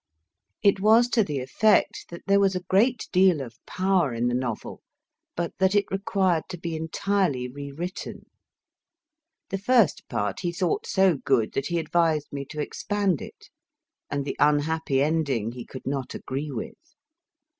It 0.63 0.79
was 0.79 1.07
to 1.09 1.23
the 1.23 1.39
effect 1.41 2.05
that 2.09 2.23
there 2.25 2.39
was 2.39 2.55
a 2.55 2.63
great 2.63 3.07
deal 3.11 3.39
of 3.39 3.63
power 3.67 4.15
in 4.15 4.29
the 4.29 4.33
novel, 4.33 4.81
but 5.35 5.53
that 5.59 5.75
it 5.75 5.85
required 5.91 6.45
to 6.49 6.57
be 6.57 6.75
entirely 6.75 7.47
rewritten. 7.47 8.23
The 9.49 9.59
first 9.59 10.01
part 10.09 10.39
he 10.39 10.51
thought 10.51 10.87
so 10.87 11.17
good 11.17 11.53
that 11.53 11.67
he 11.67 11.77
advised 11.77 12.33
me 12.33 12.45
to 12.45 12.59
expand 12.59 13.21
it, 13.21 13.51
and 14.09 14.25
the 14.25 14.35
unhappy 14.39 15.03
ending 15.03 15.51
he 15.51 15.65
could 15.65 15.85
not 15.85 16.15
agree 16.15 16.49
with. 16.49 16.95